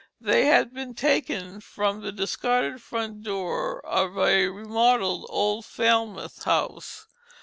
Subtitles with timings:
[0.19, 7.05] They had been taken from the discarded front door of a remodelled old Falmouth house.